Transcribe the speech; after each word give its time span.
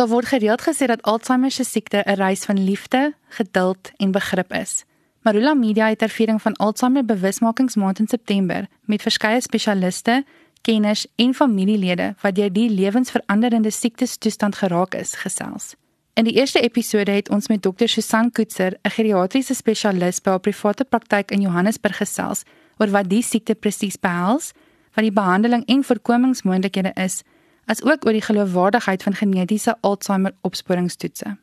Daar 0.00 0.08
word 0.08 0.26
gereeld 0.26 0.62
gesê 0.64 0.86
dat 0.86 1.02
Alzheimer 1.02 1.50
se 1.50 1.64
siekte 1.64 2.02
'n 2.06 2.14
reis 2.14 2.44
van 2.44 2.64
liefde, 2.64 3.14
geduld 3.28 3.90
en 3.96 4.10
begrip 4.10 4.52
is. 4.52 4.84
Marula 5.22 5.54
Media 5.54 5.88
het 5.88 5.98
ter 5.98 6.08
viering 6.08 6.42
van 6.42 6.56
Alzheimer 6.56 7.04
Bewusmakingsmaand 7.04 7.98
in 7.98 8.08
September 8.08 8.66
met 8.84 9.02
verskeie 9.02 9.40
spesialiste, 9.40 10.24
kenners 10.60 11.06
en 11.16 11.34
familielede 11.34 12.14
wat 12.20 12.34
deur 12.34 12.52
die 12.52 12.70
lewensveranderende 12.70 13.70
siektes 13.70 14.16
toestand 14.16 14.56
geraak 14.56 14.94
is, 14.94 15.14
gesels. 15.14 15.74
In 16.14 16.24
die 16.24 16.34
eerste 16.34 16.60
episode 16.60 17.10
het 17.10 17.30
ons 17.30 17.48
met 17.48 17.62
Dr. 17.62 17.86
Susan 17.86 18.32
Koetser, 18.32 18.78
'n 18.82 18.90
geriatriese 18.90 19.54
spesialis 19.54 20.20
by 20.20 20.30
'n 20.30 20.40
private 20.40 20.84
praktyk 20.84 21.30
in 21.30 21.40
Johannesburg 21.40 21.96
gesels 21.96 22.42
oor 22.78 22.88
wat 22.88 23.08
die 23.10 23.22
siekte 23.22 23.54
presies 23.54 23.98
behels, 23.98 24.52
wat 24.94 25.04
die 25.04 25.12
behandeling 25.12 25.64
en 25.66 25.84
voorkomingsmoontlikhede 25.84 26.92
is 26.94 27.22
as 27.66 27.82
ook 27.82 28.06
oor 28.06 28.12
die 28.12 28.24
geloofwaardigheid 28.24 29.02
van 29.02 29.14
genetiese 29.14 29.76
Alzheimer 29.80 30.34
opsporingstoetse. 30.40 31.36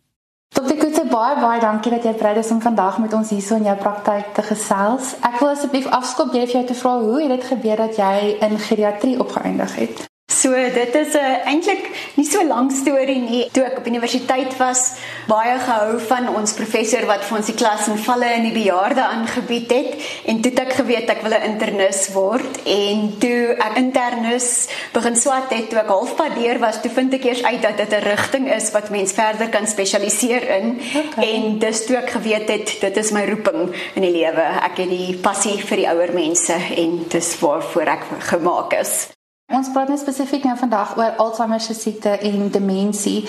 Dr. 0.55 0.75
Kutse, 0.79 1.05
baie 1.11 1.35
baie 1.41 1.59
dankie 1.59 1.91
dat 1.91 2.03
jy 2.03 2.13
bereid 2.17 2.37
is 2.37 2.51
om 2.51 2.61
vandag 2.61 2.97
met 3.03 3.13
ons 3.13 3.29
hierso 3.29 3.55
in 3.55 3.67
jou 3.67 3.77
praktyk 3.77 4.33
te 4.33 4.41
gesels. 4.41 5.13
Ek 5.21 5.39
wil 5.39 5.49
asseblief 5.49 5.87
afskop 5.87 6.33
jy 6.33 6.45
vir 6.45 6.59
jou 6.61 6.65
te 6.67 6.77
vra 6.81 6.99
hoe 6.99 7.21
het 7.21 7.33
dit 7.35 7.49
gebeur 7.51 7.83
dat 7.85 7.97
jy 7.99 8.37
in 8.47 8.59
geriatrie 8.59 9.19
opgeëindig 9.19 9.75
het? 9.75 10.05
So 10.37 10.53
dit 10.53 10.95
is 10.95 11.13
'n 11.13 11.17
uh, 11.17 11.49
eintlik 11.49 11.89
nie 12.13 12.25
so 12.25 12.43
lank 12.45 12.71
storie 12.71 13.21
nie. 13.21 13.49
Toe 13.51 13.63
ek 13.63 13.77
op 13.77 13.87
universiteit 13.87 14.57
was, 14.57 14.93
baie 15.27 15.57
gehou 15.59 15.99
van 15.99 16.29
ons 16.29 16.53
professor 16.53 17.05
wat 17.09 17.25
vir 17.25 17.37
ons 17.37 17.49
die 17.49 17.55
klas 17.55 17.87
in 17.87 17.97
valle 17.97 18.29
in 18.35 18.45
die 18.45 18.53
bejaarde 18.53 19.01
aangebied 19.01 19.71
het 19.71 20.05
en 20.25 20.41
toe 20.41 20.51
ek 20.61 20.73
geweet 20.77 21.09
ek 21.09 21.23
wil 21.25 21.33
'n 21.33 21.47
internis 21.51 22.13
word 22.13 22.61
en 22.65 23.17
toe 23.19 23.57
ek 23.57 23.77
internis 23.77 24.67
begin 24.93 25.15
swat 25.15 25.49
het 25.49 25.69
toe 25.69 25.79
ek 25.79 25.89
halfpad 25.95 26.35
deur 26.35 26.59
was, 26.59 26.81
toe 26.81 26.91
vind 26.91 27.13
ek 27.13 27.25
eers 27.25 27.43
uit 27.43 27.61
dat 27.61 27.77
dit 27.77 27.91
'n 27.91 28.03
rigting 28.03 28.53
is 28.53 28.71
wat 28.71 28.89
mens 28.89 29.11
verder 29.11 29.49
kan 29.49 29.67
spesialiseer 29.67 30.43
in 30.59 30.79
okay. 30.95 31.33
en 31.33 31.59
dis 31.59 31.85
toe 31.85 31.97
ek 31.97 32.09
geweet 32.09 32.49
het 32.49 32.77
dit 32.81 32.97
is 32.97 33.11
my 33.11 33.25
roeping 33.25 33.73
in 33.95 34.01
die 34.01 34.13
lewe. 34.21 34.45
Ek 34.61 34.77
het 34.77 34.89
die 34.89 35.17
passie 35.17 35.57
vir 35.57 35.77
die 35.77 35.89
ouer 35.89 36.13
mense 36.13 36.53
en 36.53 37.05
dis 37.09 37.39
waarvoor 37.39 37.87
ek 37.87 38.03
gemaak 38.19 38.73
is. 38.73 39.16
Ons 39.47 39.69
praat 39.71 39.87
net 39.87 40.01
spesifiek 40.01 40.43
nou 40.43 40.57
vandag 40.59 40.89
oor 40.99 41.13
Alzheimer 41.23 41.61
se 41.63 41.71
siekte 41.73 42.17
en 42.29 42.49
demensie. 42.51 43.21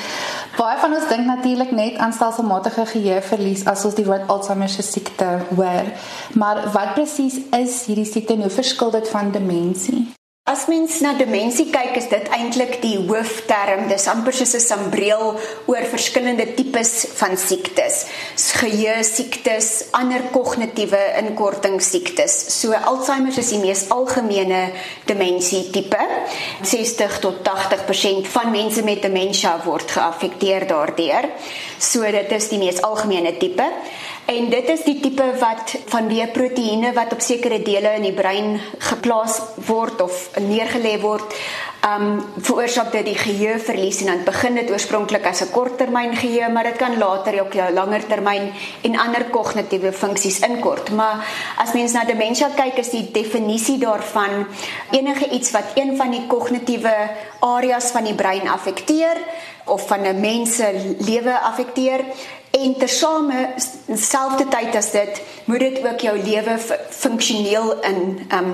Baie 0.57 0.81
van 0.83 0.97
ons 0.97 1.07
dink 1.07 1.29
natuurlik 1.29 1.71
net 1.71 2.01
aan 2.03 2.13
stelselmatige 2.13 2.89
geheueverlies 2.91 3.63
as 3.71 3.85
ons 3.87 3.95
die 3.95 4.07
woord 4.09 4.27
Alzheimer 4.27 4.69
se 4.73 4.83
siekte 4.83 5.29
hoor. 5.55 5.93
Maar 6.35 6.65
wat 6.75 6.97
presies 6.99 7.39
is 7.55 7.85
hierdie 7.87 8.09
siekte 8.11 8.35
en 8.35 8.49
hoe 8.49 8.51
verskil 8.51 8.91
dit 8.99 9.15
van 9.15 9.31
demensie? 9.31 10.09
As 10.49 10.63
mens 10.65 11.03
na 11.05 11.11
demensie 11.13 11.67
kyk, 11.69 11.99
is 12.01 12.07
dit 12.09 12.29
eintlik 12.33 12.79
die 12.81 12.95
hoofterm. 12.97 13.83
Dis 13.91 14.07
amper 14.09 14.33
soos 14.33 14.55
'n 14.57 14.65
sambreel 14.65 15.37
oor 15.69 15.85
verskillende 15.93 16.47
tipes 16.57 16.93
van 17.21 17.37
siektes. 17.37 18.07
Geheue 18.57 19.05
siektes, 19.05 19.93
ander 19.93 20.23
kognitiewe 20.33 21.03
inkorting 21.21 21.83
siektes. 21.83 22.33
So 22.61 22.73
Alzheimer 22.73 23.39
is 23.39 23.51
die 23.51 23.59
mees 23.59 23.91
algemene 23.91 24.73
demensie 25.05 25.71
tipe. 25.71 26.01
60 26.63 27.19
tot 27.21 27.45
80% 27.45 28.27
van 28.27 28.51
mense 28.51 28.83
met 28.83 29.03
demensie 29.03 29.49
word 29.65 29.91
geaffekteer 29.91 30.67
daardeur. 30.67 31.29
So 31.79 32.01
dit 32.11 32.33
is 32.33 32.49
die 32.49 32.59
mees 32.59 32.81
algemene 32.81 33.37
tipe. 33.37 33.69
En 34.29 34.51
dit 34.53 34.67
is 34.69 34.83
die 34.85 34.99
tipe 35.01 35.25
wat 35.41 35.71
van 35.89 36.09
die 36.11 36.21
proteïene 36.29 36.91
wat 36.93 37.15
op 37.17 37.23
sekere 37.25 37.63
dele 37.65 37.95
in 37.97 38.03
die 38.11 38.13
brein 38.13 38.59
geplaas 38.91 39.39
word 39.65 40.03
of 40.05 40.19
neergelê 40.45 40.99
word, 41.01 41.33
um 41.89 42.19
veroorsaak 42.37 42.91
dit 42.93 43.07
die 43.07 43.17
geheue 43.17 43.57
verlies 43.63 44.03
en 44.03 44.11
dan 44.11 44.27
begin 44.27 44.61
dit 44.61 44.69
oorspronklik 44.75 45.25
as 45.31 45.41
'n 45.47 45.55
korttermyn 45.55 46.13
geheue, 46.17 46.53
maar 46.53 46.69
dit 46.69 46.77
kan 46.77 46.99
later 46.99 47.41
ook 47.41 47.53
jou 47.53 47.73
langer 47.73 48.05
termyn 48.07 48.53
en 48.83 48.99
ander 48.99 49.25
kognitiewe 49.25 49.93
funksies 49.93 50.41
inkort. 50.41 50.91
Maar 50.91 51.25
as 51.57 51.73
mens 51.73 51.93
na 51.93 52.05
demensie 52.05 52.53
kyk, 52.57 52.79
is 52.79 52.91
die 52.91 53.09
definisie 53.11 53.79
daarvan 53.79 54.47
enige 54.91 55.29
iets 55.31 55.51
wat 55.51 55.73
een 55.75 55.97
van 55.97 56.11
die 56.11 56.27
kognitiewe 56.27 56.97
areas 57.41 57.91
van 57.91 58.05
die 58.05 58.15
brein 58.15 58.49
affekteer 58.49 59.17
of 59.65 59.87
van 59.87 60.05
'n 60.05 60.21
mens 60.21 60.57
se 60.57 60.97
lewe 60.99 61.39
affekteer 61.41 62.05
en 62.51 62.75
tersame 62.81 63.49
selfde 63.95 64.47
tyd 64.51 64.77
as 64.79 64.91
dit 64.95 65.21
moet 65.49 65.61
dit 65.61 65.79
ook 65.85 66.01
jou 66.01 66.15
lewe 66.19 66.57
funksioneel 66.91 67.81
in 67.89 68.01
um 68.35 68.51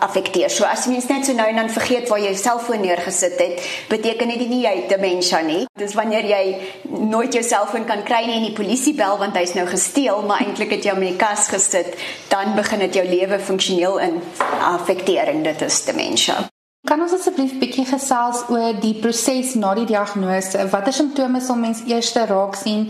affekteer. 0.00 0.50
So 0.50 0.64
as 0.64 0.86
jy 0.86 1.00
net 1.08 1.26
so 1.26 1.34
nou 1.34 1.46
en 1.48 1.60
dan 1.62 1.70
vergeet 1.70 2.08
waar 2.08 2.22
jy 2.22 2.32
jou 2.32 2.40
selfoon 2.42 2.84
neergesit 2.86 3.38
het, 3.42 3.62
beteken 3.90 4.30
dit 4.34 4.46
nie 4.48 4.62
jy 4.64 4.74
demensie 4.90 5.42
nie. 5.46 5.62
Dis 5.78 5.94
wanneer 5.98 6.28
jy 6.30 6.42
nooit 6.90 7.34
jou 7.34 7.44
selfoon 7.44 7.86
kan 7.88 8.04
kry 8.06 8.24
nie 8.26 8.38
en 8.40 8.48
die 8.48 8.56
polisie 8.56 8.94
bel 8.98 9.18
want 9.18 9.38
hy's 9.38 9.56
nou 9.58 9.66
gesteel, 9.70 10.22
maar 10.26 10.44
eintlik 10.46 10.76
het 10.78 10.86
jy 10.86 10.94
hom 10.94 11.02
in 11.02 11.14
die 11.14 11.20
kas 11.20 11.48
gesit, 11.50 11.96
dan 12.30 12.54
begin 12.58 12.86
dit 12.86 13.00
jou 13.00 13.06
lewe 13.06 13.38
funksioneel 13.38 13.98
in 14.06 14.20
affekteer 14.60 15.34
en 15.34 15.42
dit 15.46 15.66
is 15.66 15.82
demensie. 15.86 16.55
Kan 16.86 17.00
ons 17.02 17.16
asseblief 17.16 17.56
bietjie 17.58 17.82
gesels 17.88 18.44
oor 18.52 18.76
die 18.78 18.92
proses 19.02 19.56
na 19.58 19.72
die 19.74 19.88
diagnose? 19.88 20.68
Watter 20.70 20.94
simptome 20.94 21.40
sal 21.42 21.58
mens 21.58 21.80
eers 21.90 22.12
raak 22.14 22.54
sien 22.54 22.84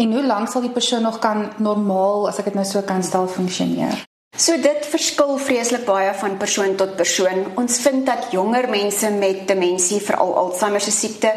en 0.00 0.14
hoe 0.16 0.22
lank 0.24 0.48
sal 0.48 0.64
die 0.64 0.72
persoon 0.72 1.04
nog 1.04 1.18
kan 1.20 1.50
normaal, 1.60 2.30
as 2.30 2.40
ek 2.40 2.48
dit 2.48 2.56
nou 2.56 2.64
so 2.64 2.80
kan 2.88 3.04
stel, 3.04 3.28
funksioneer? 3.28 4.06
So 4.32 4.56
dit 4.56 4.88
verskil 4.88 5.36
vreeslik 5.36 5.84
baie 5.84 6.14
van 6.16 6.38
persoon 6.40 6.78
tot 6.80 6.96
persoon. 6.96 7.44
Ons 7.60 7.76
vind 7.84 8.06
dat 8.08 8.32
jonger 8.32 8.70
mense 8.72 9.10
met 9.12 9.44
demensie, 9.50 10.00
veral 10.00 10.32
Alzheimer 10.46 10.80
se 10.80 10.94
siekte, 10.96 11.34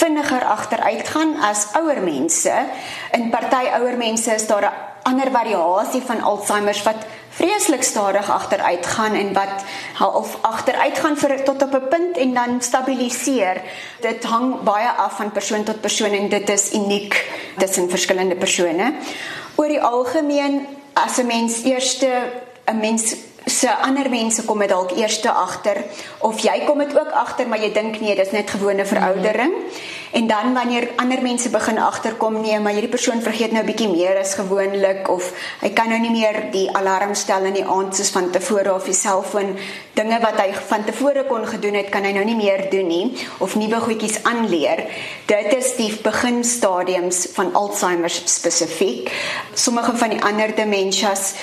vinniger 0.00 0.48
agteruitgaan 0.56 1.36
as 1.44 1.68
ouer 1.76 2.00
mense. 2.00 2.54
In 3.12 3.28
party 3.28 3.66
ouer 3.76 4.00
mense 4.00 4.32
is 4.32 4.48
daar 4.48 4.70
'n 4.72 4.76
ander 5.04 5.30
variasie 5.30 6.00
van 6.00 6.24
Alzheimer 6.24 6.80
wat 6.84 7.04
vreeslik 7.38 7.82
stadig 7.82 8.30
agteruit 8.30 8.86
gaan 8.86 9.14
en 9.14 9.32
wat 9.32 9.62
half 9.94 10.38
agteruit 10.42 10.98
gaan 10.98 11.16
vir 11.16 11.36
tot 11.44 11.62
op 11.62 11.74
'n 11.74 11.88
punt 11.88 12.16
en 12.16 12.34
dan 12.34 12.62
stabiliseer. 12.62 13.62
Dit 14.00 14.24
hang 14.24 14.62
baie 14.62 14.88
af 14.88 15.16
van 15.16 15.32
persoon 15.32 15.64
tot 15.64 15.80
persoon 15.80 16.10
en 16.10 16.28
dit 16.28 16.48
is 16.50 16.72
uniek 16.74 17.14
tussen 17.58 17.90
verskillende 17.90 18.36
persone. 18.36 18.94
Oor 19.54 19.68
die 19.68 19.80
algemeen 19.80 20.66
as 20.92 21.18
'n 21.18 21.26
mens 21.26 21.62
eerste 21.62 22.10
'n 22.66 22.78
mens 22.80 23.14
se 23.58 23.70
ander 23.82 24.06
mense 24.10 24.44
kom 24.46 24.62
dit 24.62 24.70
dalk 24.70 24.92
eerste 24.94 25.30
agter 25.30 25.82
of 26.26 26.38
jy 26.44 26.60
kom 26.66 26.78
dit 26.84 26.94
ook 26.94 27.10
agter 27.24 27.48
maar 27.50 27.58
jy 27.58 27.72
dink 27.74 27.98
nee 28.00 28.14
dis 28.14 28.30
net 28.34 28.50
gewone 28.54 28.86
veroudering. 28.86 29.54
En 30.18 30.26
dan 30.26 30.54
wanneer 30.54 30.88
ander 30.96 31.20
mense 31.22 31.50
begin 31.52 31.78
agterkom 31.78 32.40
nee 32.40 32.60
maar 32.60 32.72
hierdie 32.72 32.92
persoon 32.92 33.20
vergeet 33.22 33.52
nou 33.52 33.62
'n 33.62 33.66
bietjie 33.66 33.88
meer 33.90 34.16
as 34.18 34.34
gewoonlik 34.38 35.08
of 35.10 35.32
hy 35.60 35.70
kan 35.70 35.88
nou 35.88 35.98
nie 35.98 36.10
meer 36.10 36.50
die 36.52 36.68
alarm 36.72 37.14
stel 37.14 37.44
in 37.44 37.58
die 37.58 37.66
aand 37.66 37.96
soos 37.96 38.10
van 38.10 38.30
tevore 38.30 38.74
of 38.74 38.84
die 38.84 38.94
selfoon 38.94 39.56
dinge 39.94 40.20
wat 40.20 40.38
hy 40.40 40.52
van 40.68 40.84
tevore 40.84 41.24
kon 41.26 41.46
gedoen 41.46 41.74
het 41.74 41.90
kan 41.90 42.04
hy 42.04 42.12
nou 42.12 42.24
nie 42.24 42.36
meer 42.36 42.70
doen 42.70 42.86
nie 42.86 43.26
of 43.38 43.56
nuwe 43.56 43.80
goedjies 43.80 44.22
aanleer. 44.22 44.84
Dit 45.26 45.52
is 45.56 45.74
die 45.76 45.90
beginstadiums 46.02 47.26
van 47.34 47.54
Alzheimer 47.54 48.10
spesifiek. 48.10 49.10
Sommige 49.54 49.96
van 49.96 50.08
die 50.08 50.22
ander 50.22 50.54
demensias 50.54 51.34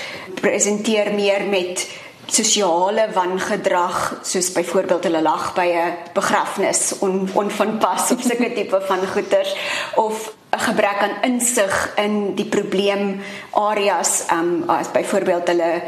presenteer 0.42 1.14
meer 1.14 1.46
met 1.50 1.88
sosiale 2.28 3.08
wangedrag 3.14 4.20
soos 4.22 4.52
byvoorbeeld 4.52 5.04
hulle 5.04 5.22
lag 5.22 5.54
by 5.54 5.68
'n 5.74 5.98
begrafnis 6.14 6.96
on, 7.00 7.30
onvanpas 7.34 8.12
of 8.12 8.22
sulke 8.22 8.54
tipe 8.54 8.82
van 8.88 9.08
goeters 9.14 9.56
of 9.96 10.34
'n 10.56 10.60
gebrek 10.60 11.00
aan 11.06 11.16
insig 11.22 11.94
in 11.96 12.36
die 12.36 12.46
probleem 12.46 13.22
areas 13.52 14.26
um 14.32 14.64
as 14.70 14.92
byvoorbeeld 14.92 15.48
hulle 15.48 15.82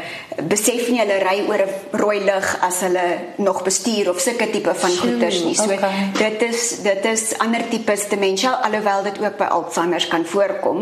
besef 0.48 0.88
nie 0.88 1.00
hulle 1.00 1.18
ry 1.24 1.38
oor 1.48 1.62
'n 1.64 1.98
rooi 2.02 2.20
lig 2.24 2.46
as 2.60 2.80
hulle 2.80 3.06
nog 3.36 3.62
bestuur 3.62 4.10
of 4.10 4.20
sulke 4.20 4.50
tipe 4.50 4.74
van 4.74 4.96
goeters 4.96 5.42
nie. 5.44 5.54
So 5.54 5.72
okay. 5.72 6.10
dit 6.18 6.42
is 6.42 6.82
dit 6.82 7.04
is 7.04 7.38
ander 7.38 7.68
tipes 7.68 8.08
demensie 8.08 8.48
alhoewel 8.48 9.02
dit 9.02 9.18
ook 9.24 9.36
by 9.36 9.44
Alzheimer 9.44 10.06
kan 10.08 10.24
voorkom. 10.24 10.78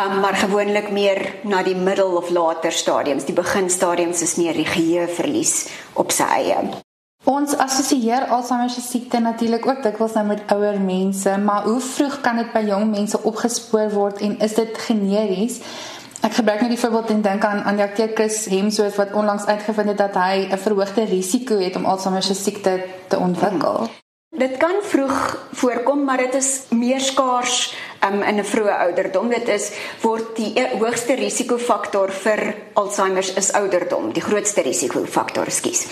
Um 0.00 0.20
maar 0.20 0.34
gewoonlik 0.34 0.90
meer 0.90 1.34
na 1.42 1.62
die 1.62 1.76
middel 1.76 2.16
of 2.16 2.30
later 2.30 2.72
stadiums. 2.72 3.24
Die 3.24 3.34
beginstadiums 3.34 4.22
is 4.22 4.36
meer 4.36 4.52
die 4.54 4.66
geheueverlies 4.66 5.68
op 5.94 6.12
sy 6.12 6.22
eie. 6.22 6.84
Ons 7.26 7.56
assosieer 7.58 8.28
Alzheimer 8.30 8.70
se 8.70 8.80
siekte 8.80 9.18
natuurlik 9.18 9.64
ook 9.66 9.80
dikwels 9.82 10.12
nou 10.14 10.22
met 10.28 10.44
ouer 10.54 10.76
mense, 10.78 11.32
maar 11.42 11.64
hoe 11.66 11.80
vroeg 11.82 12.20
kan 12.22 12.38
dit 12.38 12.52
by 12.54 12.62
jong 12.68 12.84
mense 12.92 13.18
opgespoor 13.18 13.90
word 13.90 14.22
en 14.22 14.36
is 14.46 14.54
dit 14.54 14.78
generies? 14.84 15.56
Ek 16.22 16.38
gebruik 16.38 16.62
net 16.62 16.70
die 16.76 16.78
voorbeeld 16.78 17.10
en 17.10 17.24
dink 17.26 17.44
aan 17.44 17.64
aan 17.66 17.82
akteur 17.82 18.14
Chris 18.14 18.44
Hemsworth 18.46 19.00
wat 19.02 19.16
onlangs 19.18 19.48
uitgevind 19.50 19.90
het 19.90 19.98
dat 20.04 20.14
hy 20.14 20.46
'n 20.46 20.62
verhoogde 20.68 21.04
risiko 21.10 21.58
het 21.58 21.76
om 21.76 21.84
Alzheimer 21.84 22.22
se 22.22 22.34
siekte 22.34 22.78
te 23.08 23.18
ontwikkel. 23.18 23.90
Dit 24.30 24.56
kan 24.56 24.78
vroeg 24.82 25.48
voorkom, 25.52 26.04
maar 26.04 26.16
dit 26.16 26.34
is 26.34 26.62
meer 26.70 27.00
skaars 27.00 27.74
um, 28.06 28.22
in 28.22 28.40
'n 28.40 28.44
vroeë 28.44 28.78
ouderdom. 28.86 29.28
Dit 29.28 29.48
is 29.48 29.70
word 30.02 30.36
die 30.36 30.52
e-, 30.54 30.78
hoogste 30.78 31.14
risikofaktor 31.14 32.12
vir 32.12 32.54
Alzheimer 32.74 33.24
is 33.36 33.52
ouderdom, 33.52 34.12
die 34.12 34.22
grootste 34.22 34.62
risikofaktor, 34.62 35.50
skus. 35.50 35.86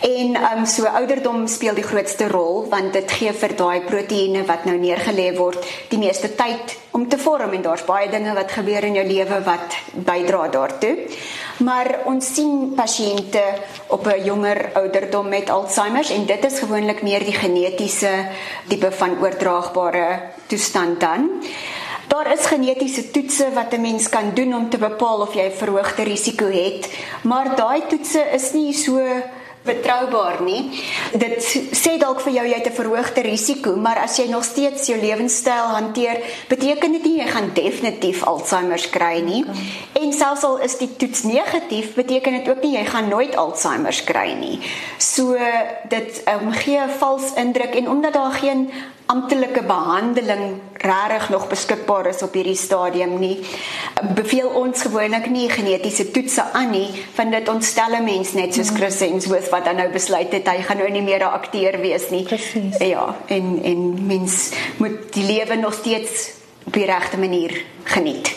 En 0.00 0.36
um 0.36 0.66
so 0.66 0.86
ouderdom 0.86 1.46
speel 1.46 1.74
die 1.74 1.86
grootste 1.86 2.28
rol 2.28 2.68
want 2.70 2.92
dit 2.92 3.10
gee 3.10 3.32
vir 3.32 3.56
daai 3.56 3.80
proteïene 3.80 4.44
wat 4.46 4.64
nou 4.64 4.76
neergelê 4.78 5.36
word 5.36 5.66
die 5.90 5.98
meeste 5.98 6.34
tyd 6.34 6.76
om 6.96 7.08
te 7.08 7.18
vorm 7.18 7.52
en 7.54 7.62
daar's 7.62 7.84
baie 7.86 8.08
dinge 8.10 8.34
wat 8.34 8.50
gebeur 8.52 8.84
in 8.84 8.94
jou 8.98 9.06
lewe 9.06 9.42
wat 9.46 9.76
bydra 9.94 10.48
daartoe. 10.48 10.94
Maar 11.66 11.90
ons 12.08 12.24
sien 12.34 12.72
pasiënte 12.74 13.42
op 13.92 14.06
'n 14.06 14.24
jonger 14.24 14.70
ouderdom 14.74 15.28
met 15.28 15.50
Alzheimer 15.50 16.10
en 16.10 16.26
dit 16.26 16.44
is 16.44 16.58
gewoonlik 16.58 17.02
meer 17.02 17.24
die 17.24 17.34
genetiese 17.34 18.28
tipe 18.68 18.90
van 18.92 19.18
oordraagbare 19.20 20.20
toestand 20.46 21.00
dan. 21.00 21.42
Daar 22.10 22.32
is 22.32 22.46
genetiese 22.46 23.10
toetse 23.10 23.52
wat 23.54 23.72
'n 23.72 23.80
mens 23.80 24.08
kan 24.08 24.34
doen 24.34 24.54
om 24.54 24.68
te 24.68 24.78
bepaal 24.78 25.20
of 25.20 25.34
jy 25.34 25.46
'n 25.46 25.60
verhoogde 25.62 26.02
risiko 26.02 26.46
het, 26.46 26.88
maar 27.22 27.56
daai 27.56 27.82
toetse 27.88 28.22
is 28.32 28.52
nie 28.52 28.72
so 28.72 28.98
betroubaar 29.62 30.40
nie. 30.42 30.70
Dit 31.12 31.44
sê 31.76 31.96
dalk 32.00 32.22
vir 32.24 32.32
jou 32.32 32.46
jy 32.48 32.56
het 32.56 32.66
'n 32.66 32.80
verhoogde 32.80 33.20
risiko, 33.20 33.76
maar 33.76 33.98
as 33.98 34.16
jy 34.16 34.28
nog 34.28 34.44
steeds 34.44 34.86
jou 34.86 34.98
lewenstyl 35.00 35.66
hanteer, 35.76 36.16
beteken 36.48 36.92
dit 36.92 37.04
nie 37.04 37.18
jy 37.18 37.26
gaan 37.26 37.50
definitief 37.54 38.22
Alzheimer 38.22 38.88
kry 38.90 39.20
nie. 39.20 39.44
En 39.92 40.12
selfs 40.12 40.42
al 40.42 40.58
is 40.58 40.78
die 40.78 40.96
toets 40.96 41.22
negatief, 41.22 41.94
beteken 41.94 42.32
dit 42.32 42.48
ook 42.48 42.62
nie 42.62 42.76
jy 42.76 42.84
gaan 42.84 43.08
nooit 43.08 43.36
Alzheimer 43.36 44.02
kry 44.04 44.32
nie. 44.32 44.58
So 44.98 45.36
dit 45.88 46.22
um, 46.26 46.52
gee 46.52 46.78
'n 46.78 46.98
vals 46.98 47.34
indruk 47.36 47.74
en 47.74 47.88
omdat 47.88 48.12
daar 48.12 48.32
geen 48.32 48.70
amptelike 49.10 49.62
behandeling 49.66 50.60
regtig 50.72 51.28
nog 51.30 51.48
beskikbaar 51.50 52.06
is 52.06 52.22
op 52.22 52.34
hierdie 52.38 52.56
stadium 52.56 53.16
nie. 53.18 53.40
Beveel 54.14 54.48
ons 54.60 54.84
gewoonlik 54.86 55.26
nie 55.30 55.48
genetiese 55.50 56.10
toetse 56.14 56.44
aan 56.54 56.70
nie, 56.70 56.88
want 57.16 57.34
dit 57.34 57.48
ontstel 57.48 57.96
'n 57.98 58.04
mens 58.04 58.32
net 58.32 58.54
soos 58.54 58.70
Chris 58.70 59.00
Hemsworth 59.00 59.50
wat 59.50 59.64
dan 59.64 59.76
nou 59.76 59.88
besluit 59.90 60.32
het 60.32 60.48
hy 60.48 60.62
gaan 60.62 60.78
nou 60.78 60.90
nie 60.90 61.02
meer 61.02 61.20
'n 61.20 61.32
akteur 61.40 61.80
wees 61.80 62.10
nie. 62.10 62.22
Presies. 62.22 62.78
Ja, 62.78 63.14
en 63.26 63.60
en 63.62 64.06
mens 64.06 64.52
moet 64.76 65.12
die 65.12 65.24
lewe 65.24 65.56
nog 65.56 65.74
steeds 65.74 66.30
op 66.66 66.72
die 66.72 66.84
regte 66.86 67.18
manier 67.18 67.64
geniet. 67.84 68.30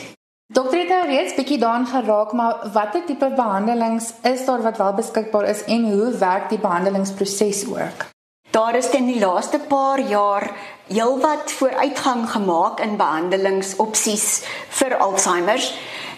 Dokter 0.54 0.80
het 0.80 0.90
nou 0.90 1.06
reeds 1.08 1.34
bietjie 1.34 1.58
daaraan 1.58 1.88
geraak, 1.88 2.32
maar 2.32 2.70
watter 2.74 3.06
tipe 3.06 3.32
behandelings 3.36 4.14
is 4.22 4.46
daar 4.46 4.62
wat 4.62 4.78
wel 4.78 4.94
beskikbaar 4.94 5.50
is 5.50 5.64
en 5.64 5.92
hoe 5.92 6.18
werk 6.18 6.50
die 6.50 6.60
behandelingsproses 6.60 7.66
ook? 7.68 8.13
Daar 8.54 8.76
is 8.76 8.90
in 8.90 9.08
die 9.10 9.20
laaste 9.20 9.58
paar 9.60 10.00
jaar 10.00 10.52
heelwat 10.86 11.52
vooruitgang 11.52 12.28
gemaak 12.30 12.84
in 12.86 13.00
behandelingsopsies 13.00 14.44
vir 14.78 14.94
Alzheimer. 15.02 15.64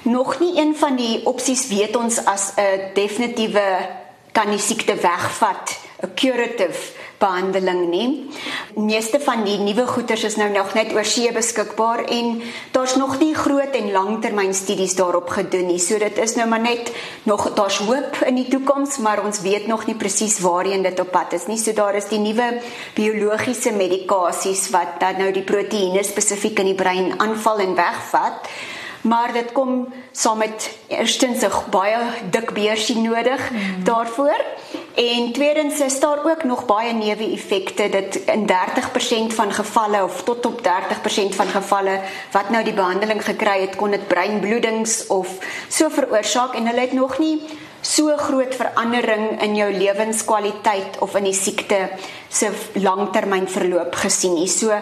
Nog 0.04 0.40
nie 0.40 0.60
een 0.60 0.74
van 0.76 0.98
die 1.00 1.22
opsies 1.32 1.64
weet 1.72 1.96
ons 1.96 2.20
as 2.26 2.52
'n 2.60 2.92
definitiewe 2.94 3.64
kan 4.32 4.52
die 4.52 4.60
siekte 4.60 4.96
wegvat, 4.96 5.78
curative 6.14 6.94
behandeling 7.18 7.90
nie. 7.90 8.08
Meeste 8.76 9.20
van 9.24 9.44
die 9.46 9.58
nuwe 9.62 9.86
goeters 9.88 10.26
is 10.28 10.36
nou 10.40 10.50
nog 10.52 10.74
net 10.76 10.92
oor 10.94 11.08
see 11.08 11.32
beskikbaar 11.34 12.04
en 12.12 12.42
daar's 12.76 12.96
nog 13.00 13.18
nie 13.20 13.34
groot 13.36 13.76
en 13.76 13.92
langtermynstudies 13.92 14.96
daarop 15.00 15.30
gedoen 15.30 15.72
nie. 15.72 15.80
So 15.80 15.98
dit 16.02 16.18
is 16.22 16.36
nou 16.36 16.48
maar 16.52 16.62
net 16.62 16.92
nog 17.24 17.48
daar's 17.56 17.80
hoop 17.88 18.20
in 18.28 18.40
die 18.42 18.48
toekoms, 18.52 18.98
maar 18.98 19.24
ons 19.24 19.42
weet 19.42 19.68
nog 19.68 19.86
nie 19.88 19.96
presies 19.96 20.40
waarheen 20.44 20.84
dit 20.84 21.00
op 21.00 21.12
pad 21.12 21.34
is 21.34 21.48
nie. 21.48 21.58
So 21.58 21.74
daar 21.74 21.96
is 21.96 22.10
die 22.12 22.20
nuwe 22.20 22.60
biologiese 22.96 23.72
medikasies 23.72 24.70
wat 24.76 25.00
dan 25.00 25.22
nou 25.24 25.32
die 25.32 25.46
proteïene 25.46 26.04
spesifiek 26.04 26.60
in 26.60 26.74
die 26.74 26.80
brein 26.80 27.14
aanval 27.20 27.64
en 27.64 27.76
wegvat 27.76 28.50
maar 29.06 29.34
dit 29.34 29.52
kom 29.54 29.86
saam 30.12 30.38
met 30.38 30.78
eerstens 30.88 31.44
'n 31.46 31.70
baie 31.70 31.98
dik 32.30 32.54
beursie 32.54 32.98
nodig 32.98 33.52
mm. 33.52 33.84
daarvoor 33.84 34.42
en 34.96 35.32
tweedens 35.32 35.80
is 35.80 36.00
daar 36.00 36.24
ook 36.26 36.44
nog 36.44 36.66
baie 36.66 36.94
neeweffekte 36.94 37.90
dit 37.90 38.16
in 38.16 38.48
30% 38.48 39.34
van 39.36 39.52
gevalle 39.52 40.04
of 40.04 40.24
tot 40.24 40.46
op 40.46 40.62
30% 40.62 41.36
van 41.36 41.48
gevalle 41.48 42.00
wat 42.32 42.50
nou 42.50 42.64
die 42.64 42.74
behandeling 42.74 43.24
gekry 43.26 43.60
het 43.62 43.76
kon 43.76 43.92
dit 43.92 44.08
breinbloedings 44.08 45.08
of 45.08 45.38
so 45.68 45.90
veroorsaak 45.90 46.56
en 46.56 46.68
hulle 46.68 46.88
het 46.88 46.94
nog 46.94 47.20
nie 47.20 47.42
so 47.86 48.18
groot 48.18 48.56
verandering 48.56 49.42
in 49.42 49.56
jou 49.56 49.70
lewenskwaliteit 49.74 50.98
of 51.00 51.16
in 51.16 51.30
die 51.30 51.38
siekte 51.38 51.90
se 52.30 52.50
langtermynverloop 52.74 53.96
gesien 54.02 54.34
nie. 54.40 54.50
So 54.50 54.74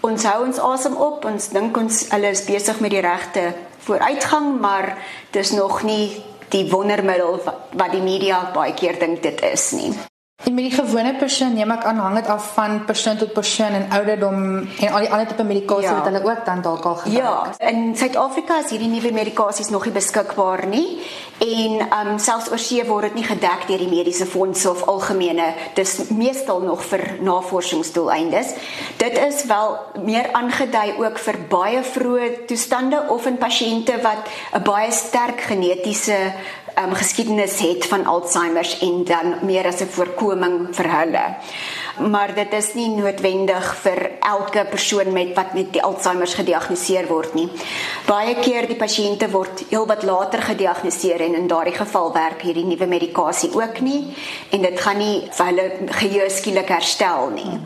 ons 0.00 0.26
hou 0.26 0.42
ons 0.46 0.58
asem 0.58 0.96
op 0.96 1.26
ons 1.28 1.50
dink 1.54 1.76
ons 1.78 2.06
hulle 2.10 2.32
is 2.34 2.44
besig 2.48 2.80
met 2.82 2.94
die 2.94 3.04
regte 3.04 3.52
vooruitgang, 3.86 4.58
maar 4.60 4.96
dis 5.32 5.54
nog 5.54 5.82
nie 5.86 6.18
die 6.52 6.64
wondermiddel 6.70 7.40
wat 7.72 7.90
die 7.92 8.04
media 8.04 8.50
baie 8.54 8.74
keer 8.74 8.98
dink 9.00 9.22
dit 9.22 9.42
is 9.52 9.70
nie. 9.76 9.92
En 10.44 10.54
met 10.54 10.64
die 10.64 10.84
gewone 10.84 11.14
persoon 11.18 11.54
neem 11.58 11.72
ek 11.74 11.82
aan 11.90 11.96
hang 11.98 12.14
dit 12.14 12.28
af 12.30 12.52
van 12.54 12.84
persoon 12.86 13.16
tot 13.18 13.32
persoon 13.34 13.74
en 13.74 13.88
ouderdom 13.90 14.36
en 14.62 14.92
al 14.92 15.02
die 15.02 15.10
ander 15.10 15.26
tipe 15.26 15.42
medikasie 15.42 15.88
ja. 15.88 15.94
wat 15.96 16.04
hulle 16.06 16.20
ook 16.24 16.44
dan 16.46 16.60
dalk 16.62 16.84
al 16.86 16.94
gebruik. 16.94 17.56
Ja, 17.58 17.70
in 17.70 17.96
Suid-Afrika 17.98 18.60
is 18.62 18.70
hierdie 18.70 18.88
nuwe 18.88 19.10
medikasies 19.12 19.72
nog 19.74 19.88
nie 19.88 19.92
beskikbaar 19.96 20.62
nie 20.70 21.00
en 21.42 21.82
um 21.96 22.20
selfs 22.22 22.52
oorsee 22.54 22.84
word 22.86 23.08
dit 23.08 23.18
nie 23.18 23.26
gedek 23.26 23.66
deur 23.66 23.82
die 23.82 23.90
mediese 23.90 24.28
fondse 24.30 24.70
of 24.70 24.84
algemene 24.86 25.48
dis 25.74 25.96
meestal 26.14 26.62
nog 26.62 26.86
vir 26.86 27.02
navorsingsdoeleindes. 27.18 28.54
Dit 29.02 29.18
is 29.18 29.42
wel 29.50 29.74
meer 30.06 30.30
aangedui 30.38 31.00
ook 31.02 31.18
vir 31.18 31.40
baie 31.50 31.82
vroeë 31.82 32.30
toestande 32.46 33.02
of 33.10 33.26
in 33.26 33.42
pasiënte 33.42 33.98
wat 34.06 34.30
'n 34.54 34.62
baie 34.62 34.94
sterk 34.94 35.42
genetiese 35.50 36.30
um, 36.82 36.94
geskiedenis 36.94 37.58
het 37.60 37.86
van 37.86 38.06
Alzheimer 38.06 38.76
en 38.80 39.04
dan 39.04 39.34
meer 39.42 39.66
as 39.66 39.80
'n 39.80 39.90
voorkoming 39.90 40.68
vir 40.72 40.88
hulle 40.98 41.24
maar 41.98 42.34
dit 42.34 42.52
is 42.52 42.72
nie 42.74 42.88
noodwendig 42.94 43.66
vir 43.82 43.98
elke 44.20 44.64
persoon 44.70 45.12
met 45.12 45.34
wat 45.36 45.54
met 45.54 45.72
die 45.74 45.82
Alzheimer 45.82 46.30
gediagnoseer 46.30 47.08
word 47.08 47.34
nie. 47.34 47.48
Baie 48.06 48.36
keer 48.38 48.68
die 48.70 48.78
pasiënte 48.78 49.28
word 49.32 49.64
heelwat 49.70 50.04
later 50.06 50.42
gediagnoseer 50.46 51.24
en 51.26 51.34
in 51.38 51.48
daardie 51.50 51.74
geval 51.76 52.12
werk 52.14 52.44
hierdie 52.46 52.66
nuwe 52.68 52.86
medikasie 52.86 53.50
ook 53.56 53.80
nie 53.84 54.14
en 54.54 54.62
dit 54.62 54.80
gaan 54.80 55.00
nie 55.02 55.16
vir 55.32 55.50
hulle 55.50 55.66
geheue 56.00 56.28
skielik 56.30 56.70
herstel 56.72 57.32
nie. 57.34 57.58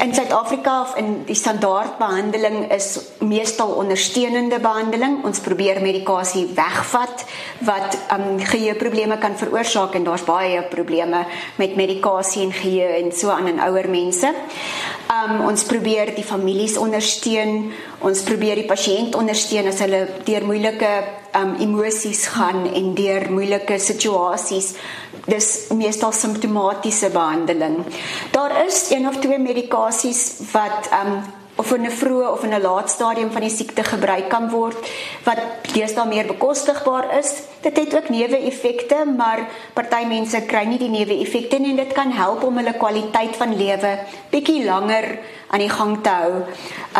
In 0.00 0.14
Suid-Afrika 0.14 0.80
of 0.82 0.96
in 1.00 1.24
die 1.28 1.36
standaard 1.36 1.98
behandeling 1.98 2.70
is 2.72 2.92
meestal 3.20 3.74
ondersteunende 3.80 4.60
behandeling. 4.62 5.20
Ons 5.26 5.42
probeer 5.44 5.82
medikasie 5.84 6.46
wegvat 6.56 7.26
wat 7.66 7.98
um, 8.14 8.29
geheue 8.38 8.74
probleme 8.78 9.18
kan 9.18 9.36
veroorsaak 9.36 9.94
en 9.94 10.04
daar's 10.04 10.24
baie 10.24 10.62
probleme 10.70 11.24
met 11.56 11.76
medikasie 11.76 12.42
en 12.44 12.52
geheue 12.52 13.00
en 13.02 13.12
so 13.12 13.30
aan 13.30 13.48
en 13.50 13.62
ouer 13.66 13.88
mense. 13.90 14.30
Um 15.10 15.40
ons 15.48 15.64
probeer 15.66 16.14
die 16.14 16.24
families 16.24 16.76
ondersteun, 16.78 17.72
ons 18.06 18.22
probeer 18.22 18.60
die 18.60 18.68
pasiënt 18.68 19.16
ondersteun 19.18 19.72
as 19.72 19.82
hulle 19.82 20.04
deur 20.28 20.46
moeilike 20.46 20.92
um 21.40 21.56
emosies 21.62 22.26
gaan 22.34 22.66
en 22.70 22.94
deur 22.94 23.26
moeilike 23.32 23.78
situasies. 23.78 24.74
Dis 25.26 25.50
meestal 25.74 26.12
simptomatiese 26.12 27.10
behandeling. 27.10 27.82
Daar 28.30 28.54
is 28.66 28.90
een 28.90 29.08
of 29.08 29.18
twee 29.18 29.38
medikasies 29.38 30.24
wat 30.52 30.90
um 31.02 31.20
of 31.60 31.72
in 31.76 31.84
'n 31.86 31.98
vroeë 32.00 32.32
of 32.32 32.44
in 32.44 32.54
'n 32.54 32.62
laat 32.62 32.90
stadium 32.90 33.30
van 33.30 33.44
die 33.44 33.56
siekte 33.58 33.84
gebruik 33.84 34.28
kan 34.28 34.48
word 34.50 34.78
wat 35.24 35.40
deesdae 35.74 36.06
meer 36.06 36.26
bekostigbaar 36.26 37.18
is. 37.18 37.30
Dit 37.60 37.76
het 37.76 37.96
ook 37.96 38.08
neeweffekte, 38.08 39.04
maar 39.16 39.48
party 39.74 40.04
mense 40.08 40.40
kry 40.40 40.64
nie 40.64 40.78
die 40.78 40.88
neeweffekte 40.88 41.58
nie 41.58 41.70
en 41.70 41.76
dit 41.84 41.92
kan 41.92 42.10
help 42.10 42.42
om 42.42 42.56
hulle 42.56 42.72
kwaliteit 42.72 43.36
van 43.36 43.56
lewe 43.56 43.98
bietjie 44.30 44.64
langer 44.64 45.18
aan 45.50 45.58
die 45.58 45.74
gang 45.78 46.02
te 46.02 46.08
hou. 46.08 46.32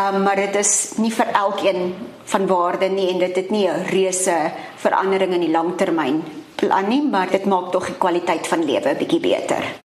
Um 0.02 0.22
maar 0.22 0.36
dit 0.36 0.56
is 0.56 0.92
nie 0.96 1.12
vir 1.12 1.26
elkeen 1.32 1.94
van 2.24 2.46
waarde 2.46 2.88
nie 2.88 3.10
en 3.10 3.18
dit 3.18 3.36
het 3.36 3.50
nie 3.50 3.68
'n 3.68 3.84
reuse 3.90 4.52
verandering 4.76 5.32
in 5.32 5.40
die 5.40 5.56
langtermyn 5.58 6.22
plan 6.56 6.88
nie, 6.88 7.02
maar 7.02 7.30
dit 7.30 7.44
maak 7.44 7.72
tog 7.72 7.86
die 7.86 7.98
kwaliteit 7.98 8.46
van 8.46 8.64
lewe 8.64 8.94
bietjie 8.94 9.20
beter. 9.20 9.89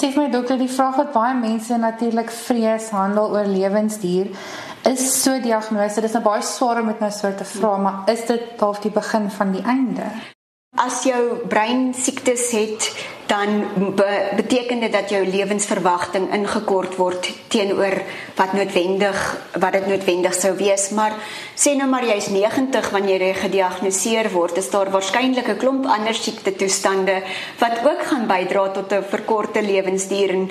Sê 0.00 0.08
vir 0.14 0.22
my 0.22 0.30
dokter, 0.32 0.56
die 0.56 0.70
vraag 0.72 0.96
wat 0.96 1.10
baie 1.12 1.34
mense 1.36 1.76
natuurlik 1.76 2.30
vrees 2.32 2.86
handel 2.96 3.34
oor 3.34 3.44
lewensduur 3.44 4.30
is 4.88 5.02
so 5.12 5.34
diagnose. 5.44 6.00
Dis 6.00 6.14
nou 6.16 6.22
baie 6.24 6.40
swaar 6.40 6.80
om 6.80 6.88
met 6.88 7.02
nou 7.04 7.10
so 7.12 7.28
te 7.36 7.44
vra, 7.44 7.74
maar 7.76 8.08
is 8.08 8.22
dit 8.30 8.46
dalk 8.56 8.80
die 8.80 8.92
begin 8.94 9.28
van 9.34 9.52
die 9.52 9.60
einde? 9.68 10.06
As 10.80 11.02
jou 11.04 11.20
brein 11.52 11.90
siektes 11.92 12.46
het, 12.56 12.88
dan 13.30 13.62
be 13.94 14.10
beteken 14.36 14.80
dit 14.80 14.92
dat 14.92 15.10
jou 15.10 15.22
lewensverwagting 15.26 16.32
ingekort 16.34 16.96
word 16.98 17.28
teenoor 17.52 17.94
wat 18.34 18.52
noodwendig 18.58 19.18
wat 19.62 19.76
dit 19.76 19.86
noodwendig 19.86 20.34
sou 20.34 20.50
wees. 20.58 20.88
Maar 20.90 21.14
sê 21.54 21.76
nou 21.78 21.86
maar 21.90 22.06
jy's 22.06 22.30
90 22.34 22.90
wanneer 22.90 23.22
jy 23.22 23.34
gediagnoseer 23.44 24.30
word 24.34 24.58
is 24.58 24.70
daar 24.70 24.90
waarskynlik 24.90 25.48
'n 25.48 25.60
klomp 25.62 25.86
ander 25.86 26.14
siekte 26.14 26.56
toestande 26.56 27.22
wat 27.58 27.84
ook 27.86 28.02
gaan 28.10 28.26
bydra 28.26 28.68
tot 28.70 28.92
'n 28.92 29.06
verkorte 29.14 29.62
lewensduur. 29.62 30.30
En 30.30 30.50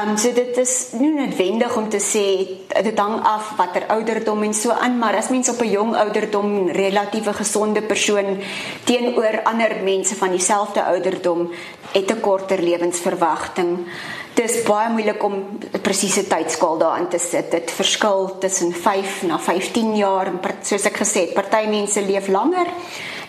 um, 0.00 0.16
so 0.16 0.32
dit 0.32 0.56
is 0.56 0.92
nie 0.92 1.12
noodwendig 1.12 1.76
om 1.76 1.88
te 1.88 2.00
sê 2.00 2.26
dit 2.82 2.98
hang 2.98 3.24
af 3.24 3.56
watter 3.56 3.86
ouderdom 3.88 4.42
en 4.42 4.54
so 4.54 4.70
aan 4.70 4.98
maar 4.98 5.16
as 5.16 5.28
mens 5.28 5.48
op 5.48 5.60
'n 5.60 5.70
jong 5.70 5.96
ouderdom 5.96 6.68
relatiewe 6.68 7.32
gesonde 7.32 7.82
persoon 7.82 8.38
teenoor 8.84 9.40
ander 9.44 9.76
mense 9.84 10.14
van 10.14 10.30
dieselfde 10.30 10.84
ouderdom 10.84 11.50
het 11.92 12.09
'n 12.10 12.20
korter 12.20 12.62
lewensverwagting. 12.62 13.86
Dis 14.34 14.62
baie 14.62 14.88
moeilik 14.90 15.22
om 15.22 15.34
'n 15.34 15.80
presiese 15.80 16.26
tydskaal 16.26 16.78
daarin 16.78 17.08
te 17.08 17.18
sit. 17.18 17.50
Dit 17.50 17.70
verskil 17.70 18.38
tussen 18.38 18.72
5 18.72 19.22
na 19.22 19.38
15 19.38 19.96
jaar 19.96 20.26
en 20.26 20.40
soos 20.62 20.84
ek 20.84 20.96
gesê 20.96 21.20
het, 21.20 21.34
party 21.34 21.66
mense 21.68 22.00
leef 22.00 22.28
langer 22.28 22.66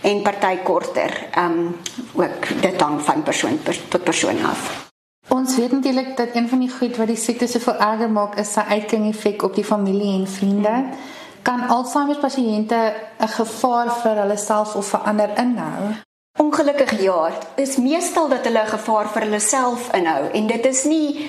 en 0.02 0.22
party 0.22 0.58
korter. 0.64 1.28
Ehm 1.32 1.52
um, 1.52 1.76
ook 2.14 2.62
dit 2.62 2.82
hang 2.82 3.02
van 3.02 3.24
persoon 3.24 3.60
tot 3.90 4.04
persoon 4.04 4.46
af. 4.46 4.90
Ons 5.28 5.56
weet 5.56 5.72
natuurlik 5.72 6.18
dat 6.18 6.36
een 6.36 6.50
van 6.50 6.60
die 6.60 6.70
goed 6.70 6.98
wat 6.98 7.08
die 7.08 7.16
siekte 7.16 7.48
so 7.48 7.60
veel 7.60 7.80
erger 7.80 8.10
maak 8.10 8.36
is 8.36 8.54
sy 8.54 8.60
uitking 8.60 9.10
effek 9.10 9.44
op 9.44 9.56
die 9.56 9.64
familie 9.64 10.14
en 10.20 10.28
vriende. 10.28 10.74
Kan 11.42 11.68
Alzheimer 11.68 12.18
pasiënte 12.18 12.94
'n 13.20 13.28
gevaar 13.28 13.90
vir 14.02 14.16
hulle 14.22 14.38
self 14.38 14.76
of 14.76 14.90
vir 14.90 15.00
ander 15.00 15.30
inhou? 15.38 16.11
Ongelukkig 16.40 17.02
ja, 17.02 17.32
is 17.56 17.76
meestal 17.76 18.30
dat 18.32 18.46
hulle 18.48 18.62
gevaar 18.66 19.10
vir 19.12 19.26
hulle 19.26 19.40
self 19.44 19.90
inhou 19.98 20.30
en 20.32 20.46
dit 20.48 20.68
is 20.70 20.84
nie 20.88 21.26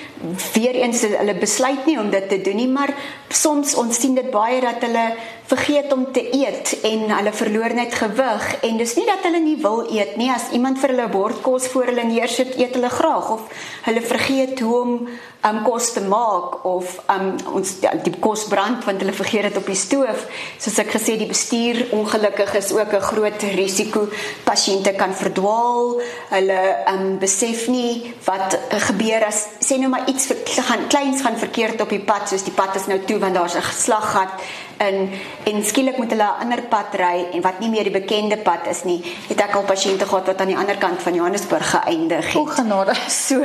weer 0.53 0.77
eens 0.79 1.01
hulle 1.03 1.35
besluit 1.41 1.83
nie 1.89 1.97
om 1.99 2.07
dit 2.13 2.29
te 2.31 2.39
doen 2.45 2.55
nie, 2.55 2.69
maar 2.71 2.93
soms 3.27 3.75
ons 3.75 3.99
sien 3.99 4.15
dit 4.15 4.29
baie 4.31 4.61
dat 4.63 4.79
hulle 4.87 5.03
vergeet 5.51 5.91
om 5.91 6.05
te 6.15 6.23
eet 6.37 6.71
en 6.87 7.11
hulle 7.17 7.33
verloor 7.35 7.75
net 7.75 7.99
gewig 7.99 8.47
en 8.63 8.79
dis 8.79 8.95
nie 8.95 9.05
dat 9.09 9.27
hulle 9.27 9.43
nie 9.43 9.57
wil 9.65 9.83
eet 9.91 10.15
nie, 10.15 10.31
as 10.31 10.47
iemand 10.55 10.79
vir 10.79 10.95
hulle 10.95 11.11
bord 11.11 11.43
kos 11.43 11.67
voor 11.73 11.91
hulle 11.91 12.07
neersit, 12.07 12.55
eet 12.55 12.79
hulle 12.79 12.95
graag 12.95 13.35
of 13.35 13.67
hulle 13.89 14.07
vergeet 14.07 14.63
hoe 14.63 14.79
om 14.85 14.97
um 15.43 15.59
kos 15.65 15.89
te 15.91 16.01
maak 16.07 16.61
of 16.63 16.95
um 17.11 17.33
ons 17.57 17.73
ja, 17.83 17.91
die 18.05 18.13
kos 18.23 18.45
brand 18.47 18.85
want 18.87 19.01
hulle 19.03 19.15
vergeet 19.15 19.49
dit 19.49 19.59
op 19.59 19.67
die 19.67 19.75
stoof. 19.75 20.23
Soos 20.63 20.79
ek 20.79 20.93
gesê 20.95 21.17
die 21.19 21.27
bestuur 21.27 21.81
ongelukkig 21.97 22.55
is 22.61 22.71
ook 22.71 22.93
'n 22.95 23.07
groot 23.11 23.43
risiko. 23.59 24.07
Pasiënte 24.47 24.92
kan 24.97 25.13
verdwaal. 25.13 26.01
Hulle 26.29 26.59
um 26.93 27.17
besef 27.19 27.67
nie 27.67 28.13
wat 28.25 28.57
gebeur 28.87 29.25
as 29.27 29.45
sê 29.59 29.77
nou 29.79 29.89
maar 29.93 30.07
iets 30.09 30.27
gaan 30.47 30.87
kleins 30.87 31.21
gaan 31.21 31.37
verkeerd 31.37 31.81
op 31.81 31.89
die 31.89 32.03
pad 32.03 32.29
soos 32.29 32.43
die 32.43 32.55
pad 32.55 32.75
is 32.75 32.87
nou 32.87 32.99
toe 33.07 33.19
want 33.19 33.35
daar's 33.35 33.55
'n 33.55 33.69
geslaggat 33.69 34.31
in 34.77 35.09
en 35.43 35.63
skielik 35.65 35.97
moet 35.97 36.09
hulle 36.09 36.23
'n 36.23 36.41
ander 36.41 36.61
pad 36.61 36.95
ry 36.95 37.27
en 37.33 37.41
wat 37.41 37.59
nie 37.59 37.69
meer 37.69 37.83
die 37.83 37.99
bekende 38.01 38.37
pad 38.37 38.67
is 38.69 38.83
nie. 38.83 39.03
Het 39.27 39.41
ek 39.41 39.55
al 39.55 39.63
pasiënte 39.63 40.05
gehad 40.05 40.25
wat 40.25 40.41
aan 40.41 40.47
die 40.47 40.57
ander 40.57 40.77
kant 40.77 41.01
van 41.01 41.13
Johannesburg 41.13 41.69
geëindig 41.69 42.25
het. 42.25 42.35
O 42.35 42.45
genade. 42.45 42.93
So 43.23 43.43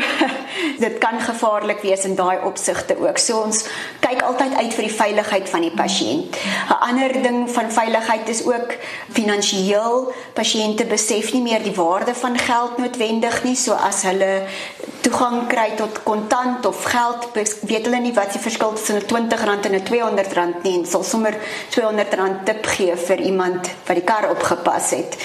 dit 0.78 0.98
kan 0.98 1.20
gevaarlik 1.20 1.80
wees 1.80 2.04
in 2.04 2.14
daai 2.14 2.38
opsigte 2.44 2.96
ook. 2.98 3.18
So 3.18 3.40
ons 3.40 3.64
kyk 4.00 4.22
altyd 4.22 4.54
uit 4.54 4.74
vir 4.74 4.84
die 4.84 4.94
veiligheid 4.94 5.48
van 5.48 5.60
die 5.60 5.70
pasiënt. 5.70 6.36
'n 6.68 6.80
Ander 6.88 7.22
ding 7.22 7.50
van 7.50 7.70
veiligheid 7.70 8.28
is 8.28 8.44
ook 8.46 8.74
finansiëel. 9.12 10.12
Pasiënte 10.34 10.84
besef 10.84 11.32
nie 11.32 11.42
meer 11.42 11.62
die 11.62 11.74
waarde 11.74 12.14
van 12.14 12.38
geld 12.38 12.78
noodwendig 12.78 13.44
nie, 13.44 13.56
so 13.56 13.72
as 13.72 14.02
hulle 14.02 14.46
toegang 15.00 15.46
kry 15.48 15.72
tot 15.76 16.02
kontant 16.02 16.66
of 16.66 16.82
geld, 16.84 17.28
weet 17.34 17.86
hulle 17.86 18.00
nie 18.02 18.14
wat 18.16 18.32
die 18.34 18.42
verskil 18.42 18.74
tussen 18.74 18.96
'n 18.96 19.04
R20 19.06 19.44
en 19.44 19.74
'n 19.74 19.80
R200 19.80 20.62
nie 20.62 20.78
en 20.78 20.86
sal 20.86 21.02
sommer 21.18 21.34
R200 21.74 22.44
tip 22.46 22.66
gee 22.66 22.94
vir 22.96 23.20
iemand 23.26 23.68
wat 23.86 23.98
die 23.98 24.04
kar 24.06 24.28
opgepas 24.30 24.92
het. 24.94 25.16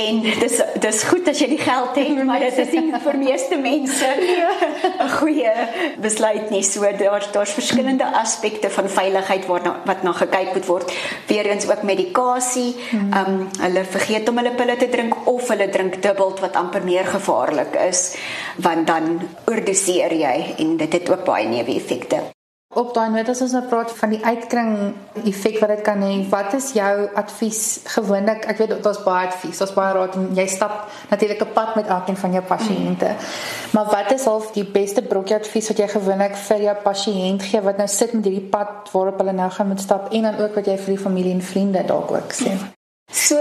En 0.00 0.22
dis 0.22 0.60
dis 0.82 1.02
goed 1.10 1.28
as 1.30 1.40
jy 1.42 1.48
die 1.50 1.60
geld 1.60 1.98
het, 1.98 2.22
maar 2.24 2.42
dit 2.42 2.58
is 2.62 2.72
nie 2.76 3.00
vir 3.04 3.18
meeste 3.18 3.58
mense 3.58 4.08
'n 5.04 5.10
goeie 5.18 5.52
besluit 5.98 6.50
nie. 6.50 6.62
So 6.62 6.86
daar 6.98 7.26
daar's 7.32 7.56
verskillende 7.56 8.06
aspekte 8.06 8.70
van 8.70 8.88
veiligheid 8.88 9.46
waarna 9.46 9.76
wat 9.84 10.02
na 10.02 10.12
gekyk 10.12 10.54
moet 10.54 10.66
word. 10.66 10.92
Weerens 11.26 11.68
ook 11.68 11.82
medikasie. 11.82 12.76
Ehm 12.92 13.16
um, 13.26 13.48
hulle 13.60 13.84
vergeet 13.84 14.28
om 14.28 14.36
hulle 14.36 14.54
pille 14.54 14.76
te 14.76 14.88
drink 14.88 15.14
of 15.26 15.48
hulle 15.48 15.68
drink 15.68 16.02
dubbel 16.02 16.36
wat 16.40 16.56
amper 16.56 16.84
meer 16.84 17.06
gevaarlik 17.06 17.74
is 17.88 18.14
want 18.56 18.86
dan 18.86 19.20
oordoseer 19.46 20.12
jy 20.12 20.54
en 20.58 20.76
dit 20.76 20.92
het 20.92 21.10
ook 21.10 21.24
baie 21.24 21.48
neeweffekte. 21.48 22.39
Op 22.70 22.92
daai 22.94 23.08
noot 23.10 23.26
as 23.26 23.40
ons 23.42 23.50
nou 23.56 23.64
praat 23.66 23.90
van 23.98 24.12
die 24.12 24.20
uitkring 24.22 24.74
effek 25.26 25.56
wat 25.58 25.72
dit 25.72 25.80
kan 25.82 26.04
hê, 26.06 26.12
wat 26.30 26.52
is 26.54 26.68
jou 26.76 27.08
advies 27.18 27.80
gewoonlik? 27.96 28.46
Ek 28.46 28.60
weet 28.62 28.76
daar's 28.84 29.00
baie 29.02 29.26
advies, 29.26 29.58
daar's 29.58 29.74
baie 29.74 29.96
raad 29.96 30.14
en 30.14 30.28
jy 30.38 30.44
stap 30.46 30.86
natuurlik 31.10 31.42
'n 31.42 31.52
pad 31.56 31.74
met 31.74 31.90
elkeen 31.90 32.16
van 32.16 32.32
jou 32.32 32.44
pasiënte. 32.46 33.10
Mm. 33.10 33.74
Maar 33.74 33.86
wat 33.90 34.12
is 34.12 34.24
half 34.24 34.52
die 34.52 34.64
beste 34.64 35.02
brokkie 35.02 35.34
advies 35.34 35.68
wat 35.68 35.78
jy 35.78 35.88
gewoonlik 35.88 36.36
vir 36.36 36.60
jou 36.62 36.76
pasiënt 36.84 37.42
gee 37.42 37.60
wat 37.60 37.76
nou 37.76 37.88
sit 37.88 38.12
met 38.12 38.24
hierdie 38.24 38.48
pad 38.50 38.88
waarop 38.92 39.18
hulle 39.18 39.32
nou 39.32 39.50
gaan 39.50 39.68
moet 39.68 39.80
stap 39.80 40.12
en 40.12 40.22
dan 40.22 40.38
ook 40.38 40.54
wat 40.54 40.66
jy 40.66 40.78
vir 40.78 40.94
die 40.94 41.04
familie 41.04 41.32
en 41.32 41.42
vriende 41.42 41.82
dalk 41.84 42.10
ook 42.10 42.32
sê? 42.32 42.54
Mm. 42.54 42.70
So 43.12 43.34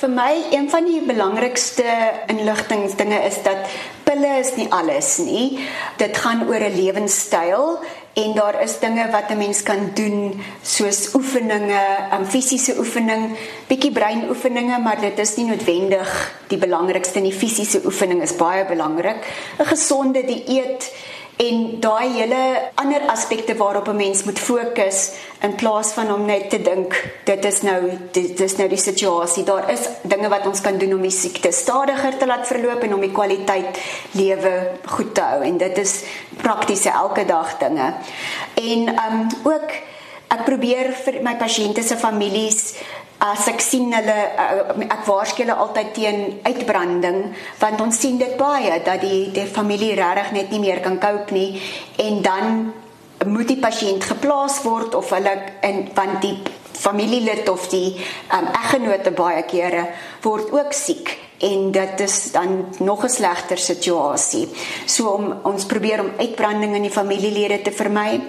vir 0.00 0.10
my 0.10 0.34
een 0.50 0.70
van 0.70 0.84
die 0.84 1.00
belangrikste 1.06 1.86
inligtingsdinge 2.26 3.22
is 3.22 3.42
dat 3.42 3.56
pille 4.02 4.38
is 4.38 4.56
nie 4.56 4.66
alles 4.72 5.18
nie. 5.18 5.68
Dit 5.96 6.16
gaan 6.16 6.48
oor 6.48 6.58
'n 6.58 6.74
lewenstyl 6.74 7.78
en 8.12 8.34
daar 8.34 8.62
is 8.62 8.78
dinge 8.78 9.10
wat 9.10 9.30
'n 9.30 9.38
mens 9.38 9.62
kan 9.62 9.90
doen 9.94 10.42
soos 10.62 11.14
oefeninge, 11.14 11.84
um, 12.12 12.24
fisiese 12.24 12.78
oefening, 12.78 13.36
bietjie 13.66 13.92
breinoefeninge, 13.92 14.78
maar 14.78 15.00
dit 15.00 15.18
is 15.18 15.36
nie 15.36 15.46
noodwendig 15.46 16.32
die 16.48 16.58
belangrikste 16.58 17.20
nie. 17.20 17.32
Fisiese 17.32 17.80
oefening 17.84 18.22
is 18.22 18.36
baie 18.36 18.64
belangrik. 18.64 19.16
'n 19.58 19.64
Gesonde 19.64 20.24
dieet 20.24 20.92
en 21.42 21.62
daai 21.82 22.12
hele 22.20 22.42
ander 22.74 23.06
aspekte 23.10 23.56
waarop 23.58 23.88
'n 23.88 23.96
mens 23.96 24.24
moet 24.24 24.38
fokus 24.38 25.12
in 25.42 25.54
plaas 25.54 25.92
van 25.92 26.12
om 26.14 26.24
net 26.24 26.50
te 26.50 26.62
dink 26.62 26.94
dit 27.24 27.44
is 27.44 27.62
nou 27.62 27.80
dit 28.12 28.40
is 28.40 28.56
nou 28.56 28.68
die 28.68 28.78
situasie 28.78 29.44
daar 29.44 29.70
is 29.70 29.88
dinge 30.02 30.28
wat 30.28 30.46
ons 30.46 30.60
kan 30.60 30.78
doen 30.78 30.94
om 30.94 31.02
die 31.02 31.10
siekte 31.10 31.52
stadiger 31.52 32.18
te 32.18 32.26
laat 32.26 32.46
verloop 32.46 32.82
en 32.82 32.94
om 32.94 33.00
die 33.00 33.12
kwaliteit 33.12 33.78
lewe 34.18 34.52
goed 34.84 35.14
te 35.14 35.20
hou. 35.20 35.42
En 35.42 35.58
dit 35.58 35.78
is 35.78 35.94
praktiese 36.42 36.90
elke 36.90 37.24
dag 37.24 37.56
dinge. 37.58 37.92
En 38.54 38.88
um 38.88 39.26
ook 39.42 39.74
ek 40.32 40.44
probeer 40.44 40.92
vir 41.04 41.20
my 41.24 41.34
pasiënte 41.36 41.82
se 41.84 41.96
families 42.00 42.74
as 43.22 43.46
ek 43.52 43.60
sien 43.62 43.92
hulle 43.94 44.18
eh, 44.44 44.86
ek 44.88 45.04
waarsku 45.06 45.44
hulle 45.44 45.58
altyd 45.64 45.92
teen 45.94 46.22
uitbranding 46.42 47.20
want 47.60 47.84
ons 47.84 48.00
sien 48.04 48.18
dit 48.18 48.36
baie 48.38 48.80
dat 48.84 49.02
die 49.04 49.30
die 49.34 49.46
familie 49.46 49.94
regtig 49.98 50.32
net 50.38 50.54
nie 50.54 50.62
meer 50.64 50.82
kan 50.84 50.98
cope 51.02 51.34
nie 51.34 51.60
en 52.02 52.22
dan 52.22 52.72
moet 53.26 53.48
die 53.48 53.60
pasiënt 53.62 54.04
geplaas 54.10 54.62
word 54.66 54.96
of 54.98 55.12
hulle 55.14 55.36
in 55.62 55.84
want 55.94 56.22
die 56.24 56.36
familielid 56.82 57.46
of 57.48 57.68
die 57.70 57.94
um, 58.34 58.48
eggenote 58.58 59.12
baie 59.14 59.44
kere 59.46 59.84
word 60.24 60.50
ook 60.50 60.74
siek 60.74 61.12
en 61.42 61.70
dit 61.74 62.00
is 62.00 62.16
dan 62.34 62.68
nog 62.78 63.02
'n 63.04 63.08
slegter 63.08 63.58
situasie. 63.58 64.48
So 64.86 65.08
om 65.08 65.34
ons 65.42 65.66
probeer 65.66 66.00
om 66.00 66.12
uitbranding 66.18 66.74
in 66.74 66.82
die 66.82 66.90
familielede 66.90 67.62
te 67.62 67.72
vermy. 67.72 68.20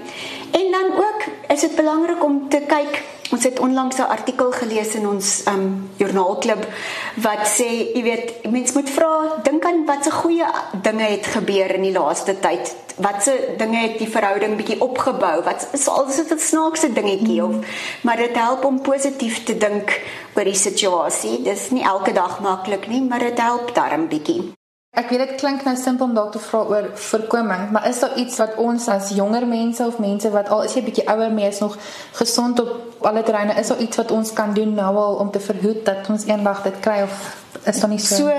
En 0.51 0.71
dan 0.71 0.87
ook 0.97 1.21
is 1.47 1.61
dit 1.61 1.75
belangrik 1.75 2.23
om 2.23 2.49
te 2.49 2.61
kyk 2.67 3.03
Ons 3.33 3.43
het 3.43 3.59
onlangs 3.59 3.97
'n 3.97 4.13
artikel 4.17 4.51
gelees 4.51 4.93
in 4.95 5.07
ons 5.07 5.43
um 5.47 5.89
joernaalklub 5.97 6.67
wat 7.15 7.43
sê, 7.57 7.69
jy 7.93 8.03
weet, 8.03 8.51
mens 8.51 8.73
moet 8.73 8.89
vra, 8.89 9.41
dink 9.43 9.65
aan 9.65 9.85
wat 9.85 10.03
se 10.03 10.11
goeie 10.11 10.45
dinge 10.81 11.03
het 11.03 11.25
gebeur 11.25 11.73
in 11.73 11.81
die 11.81 11.91
laaste 11.91 12.39
tyd. 12.39 12.75
Wat 12.97 13.23
se 13.23 13.53
dinge 13.57 13.77
het 13.77 13.97
die 13.97 14.09
verhouding 14.09 14.55
bietjie 14.55 14.81
opgebou? 14.81 15.43
Wat 15.43 15.67
is 15.71 15.87
al 15.87 16.07
is 16.07 16.15
dit 16.15 16.31
'n 16.31 16.39
snaakse 16.39 16.93
dingetjie 16.93 17.43
of 17.43 17.55
maar 18.01 18.17
dit 18.17 18.35
help 18.35 18.65
om 18.65 18.81
positief 18.81 19.43
te 19.43 19.57
dink 19.57 20.01
oor 20.35 20.43
die 20.43 20.61
situasie. 20.67 21.41
Dis 21.41 21.69
nie 21.69 21.83
elke 21.83 22.11
dag 22.11 22.39
maklik 22.39 22.87
nie, 22.87 23.01
maar 23.01 23.19
dit 23.19 23.41
help 23.41 23.75
darm 23.75 24.07
bietjie. 24.07 24.53
Ek 24.93 25.07
weet 25.09 25.23
dit 25.23 25.39
klink 25.41 25.63
nou 25.65 25.73
simpel 25.73 26.05
om 26.05 26.11
dalk 26.13 26.35
te 26.35 26.39
vra 26.43 26.59
oor 26.69 26.91
voorkoming, 27.07 27.71
maar 27.73 27.87
is 27.89 27.97
daar 28.03 28.13
iets 28.21 28.35
wat 28.37 28.59
ons 28.61 28.83
as 28.93 29.09
jonger 29.17 29.47
mense 29.49 29.81
of 29.81 29.95
mense 29.97 30.29
wat 30.29 30.51
al 30.53 30.67
is 30.67 30.75
jy 30.77 30.83
bietjie 30.85 31.07
ouer 31.09 31.31
mee 31.33 31.47
is 31.49 31.63
nog 31.63 31.79
gesond 32.19 32.61
op 32.61 33.07
alle 33.09 33.23
terreine, 33.25 33.55
is 33.57 33.71
daar 33.73 33.81
iets 33.81 33.97
wat 33.97 34.13
ons 34.13 34.33
kan 34.37 34.53
doen 34.53 34.75
nou 34.77 34.91
al 35.01 35.17
om 35.23 35.31
te 35.33 35.41
verhoed 35.41 35.81
dat 35.87 36.11
ons 36.13 36.27
eendag 36.29 36.61
dit 36.67 36.77
kry 36.85 36.99
of 37.07 37.23
is 37.65 37.79
daar 37.81 37.89
nie 37.89 37.97
so? 37.97 38.21
So 38.21 38.29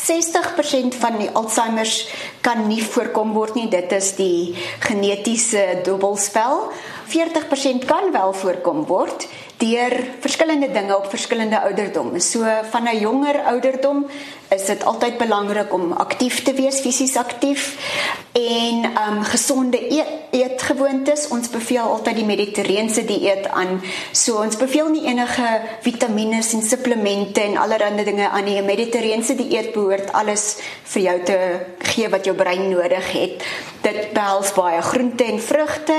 60% 0.00 0.98
van 0.98 1.20
die 1.20 1.30
Alzheimer's 1.30 2.08
kan 2.42 2.66
nie 2.66 2.82
voorkom 2.82 3.30
word 3.36 3.54
nie. 3.54 3.68
Dit 3.70 3.92
is 3.92 4.14
die 4.18 4.56
genetiese 4.82 5.80
dubbelspel 5.86 6.72
40% 7.10 7.86
kan 7.86 8.10
wel 8.14 8.34
voorkom 8.42 8.82
word 8.90 9.28
deur 9.60 9.92
verskillende 10.20 10.70
dinge 10.72 10.96
op 10.96 11.10
verskillende 11.12 11.60
ouderdomme. 11.60 12.20
So 12.20 12.44
van 12.70 12.88
'n 12.88 12.98
jonger 12.98 13.40
ouderdom 13.52 14.06
is 14.48 14.64
dit 14.64 14.84
altyd 14.84 15.18
belangrik 15.18 15.72
om 15.72 15.92
aktief 15.92 16.42
te 16.42 16.52
wees, 16.52 16.80
fisies 16.80 17.16
aktief 17.16 17.76
en 18.32 18.84
um 18.84 19.22
gesonde 19.22 19.78
eet, 19.92 20.10
eetgewoontes. 20.30 21.28
Ons 21.28 21.50
beveel 21.50 21.82
altyd 21.82 22.16
die 22.16 22.24
mediterrane 22.24 23.04
dieet 23.06 23.48
aan. 23.48 23.80
So 24.12 24.42
ons 24.42 24.56
beveel 24.56 24.88
nie 24.88 25.04
enige 25.06 25.60
vitamiene 25.82 26.42
en 26.52 26.62
supplemente 26.62 27.40
en 27.40 27.56
allerlei 27.56 28.04
dinge 28.04 28.28
aan 28.28 28.44
nie. 28.44 28.58
'n 28.60 28.64
Mediterrane 28.64 29.34
dieet 29.36 29.72
behoort 29.72 30.12
alles 30.12 30.56
vir 30.82 31.02
jou 31.02 31.22
te 31.24 31.38
gee 31.78 32.08
wat 32.08 32.24
jou 32.24 32.36
brein 32.36 32.68
nodig 32.68 33.12
het. 33.12 33.42
Dit 33.80 34.12
behels 34.12 34.52
baie 34.52 34.82
groente 34.82 35.24
en 35.24 35.40
vrugte. 35.40 35.96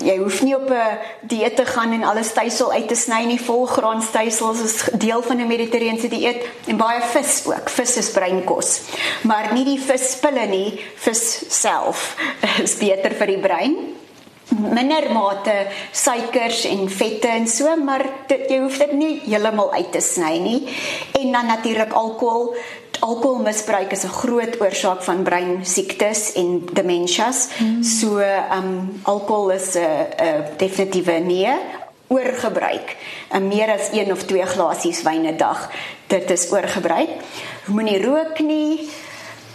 Jy 0.00 0.16
hoef 0.16 0.42
nie 0.42 0.54
op 0.56 0.70
'n 0.70 0.98
dieet 1.20 1.56
te 1.56 1.66
gaan 1.66 1.92
en 1.92 2.02
alles 2.02 2.28
stysel 2.28 2.72
uit 2.72 2.88
te 2.88 2.94
sny 2.94 3.24
nie. 3.24 3.40
Volgraanstysels 3.40 4.60
is 4.60 4.76
deel 4.92 5.22
van 5.22 5.36
'n 5.36 5.46
mediterrane 5.46 6.08
dieet 6.08 6.44
en 6.66 6.76
baie 6.76 7.02
vis 7.02 7.42
ook. 7.46 7.68
Vis 7.68 7.96
is 7.96 8.10
breinkos. 8.10 8.80
Maar 9.22 9.52
nie 9.52 9.64
die 9.64 9.80
vispille 9.80 10.46
nie. 10.46 10.80
Vis 10.96 11.44
self 11.48 12.16
is 12.64 12.76
beter 12.76 13.12
vir 13.14 13.26
die 13.26 13.38
brein 13.38 13.76
minder 14.58 15.08
mate 15.12 15.54
suikers 15.92 16.64
en 16.68 16.88
vette 16.90 17.28
en 17.28 17.48
so 17.48 17.72
maar 17.76 18.04
dit, 18.28 18.44
jy 18.50 18.60
hoef 18.64 18.78
dit 18.82 18.92
nie 18.98 19.12
heeltemal 19.24 19.72
uit 19.72 19.90
te 19.94 20.02
sny 20.04 20.36
nie 20.42 20.60
en 21.20 21.32
dan 21.32 21.50
natuurlik 21.50 21.92
alkohol 21.96 22.52
alkoholmisbruik 23.02 23.92
is 23.92 24.04
'n 24.04 24.14
groot 24.22 24.60
oorsaak 24.60 25.02
van 25.02 25.22
brein 25.22 25.66
siektes 25.66 26.32
en 26.32 26.62
dementias 26.72 27.48
mm. 27.58 27.82
so 27.82 28.22
um 28.56 29.00
alkohol 29.02 29.50
is 29.50 29.74
'n 29.74 29.82
uh, 29.82 30.26
uh, 30.26 30.40
definitiewe 30.56 31.18
nee 31.18 31.80
oorgebruik. 32.12 32.96
En 33.28 33.48
meer 33.48 33.72
as 33.72 33.90
1 33.90 34.12
of 34.12 34.24
2 34.28 34.46
glasies 34.46 35.02
wyn 35.02 35.26
'n 35.26 35.36
dag, 35.36 35.70
dit 36.06 36.30
is 36.30 36.50
oorgebruik. 36.52 37.10
Moenie 37.66 38.02
rook 38.04 38.38
nie. 38.38 38.90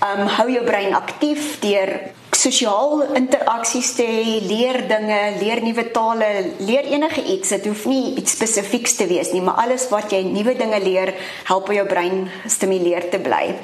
Um 0.01 0.27
hou 0.27 0.51
jou 0.51 0.65
brein 0.65 0.93
aktief 0.93 1.59
deur 1.59 2.11
sosiaal 2.37 3.15
interaksies 3.17 3.93
te 3.97 4.05
hê, 4.05 4.37
leer 4.45 4.83
dinge, 4.89 5.19
leer 5.41 5.61
nuwe 5.65 5.87
tale, 5.93 6.29
leer 6.61 6.85
enige 6.93 7.23
iets. 7.33 7.53
Dit 7.55 7.65
hoef 7.69 7.85
nie 7.89 8.13
iets 8.21 8.35
spesifieks 8.37 8.97
te 8.99 9.07
wees 9.09 9.31
nie, 9.33 9.41
maar 9.41 9.63
alles 9.65 9.87
wat 9.91 10.13
jy 10.13 10.21
nuwe 10.27 10.53
dinge 10.59 10.79
leer, 10.83 11.13
help 11.49 11.71
jou 11.73 11.85
brein 11.89 12.27
stimuleer 12.45 13.09
te 13.13 13.19
bly. 13.23 13.55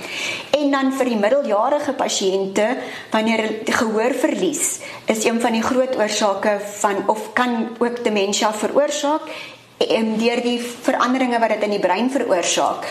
En 0.57 0.73
dan 0.73 0.93
vir 0.97 1.11
die 1.13 1.19
middeljarige 1.21 1.95
pasiënte, 1.99 2.67
wanneer 3.13 3.45
gehoorverlies 3.69 4.67
is 5.11 5.25
een 5.25 5.41
van 5.43 5.53
die 5.53 5.65
groot 5.65 5.97
oorsake 5.99 6.57
van 6.79 7.03
of 7.11 7.33
kan 7.37 7.75
ook 7.79 8.03
demensie 8.03 8.47
veroorsaak 8.53 9.29
en 9.77 10.15
deur 10.17 10.41
die 10.43 10.59
veranderinge 10.61 11.39
wat 11.39 11.53
dit 11.55 11.65
in 11.67 11.75
die 11.75 11.83
brein 11.83 12.09
veroorsaak 12.11 12.87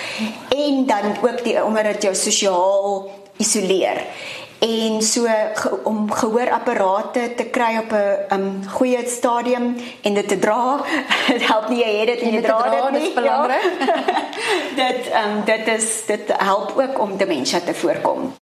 en 0.57 0.85
dan 0.87 1.17
ook 1.23 1.43
die 1.45 1.57
omdat 1.65 1.93
dit 1.95 2.09
jou 2.09 2.15
sosiaal 2.19 3.11
isoleer 3.43 4.03
en 4.62 5.02
so 5.02 5.26
ge, 5.54 5.71
om 5.83 6.12
gehoorapparate 6.12 7.35
te 7.37 7.45
kry 7.45 7.76
op 7.76 7.92
'n 7.92 8.35
um, 8.35 8.62
goeie 8.69 9.09
stadium 9.09 9.76
en 10.02 10.14
dit 10.14 10.28
te 10.28 10.38
dra 10.38 10.81
dit 11.33 11.47
help 11.47 11.69
nie 11.69 11.83
jy 11.83 11.99
het 11.99 12.07
dit 12.07 12.21
en 12.21 12.33
jy 12.33 12.42
dra 12.42 12.71
dit 12.71 13.00
nie 13.00 13.12
belangrik 13.14 13.62
ja. 13.87 13.95
dit 14.83 15.11
um, 15.23 15.35
dit 15.45 15.66
is 15.66 16.07
dit 16.07 16.33
help 16.37 16.73
ook 16.76 17.00
om 17.00 17.16
demensie 17.16 17.64
te 17.64 17.75
voorkom 17.75 18.31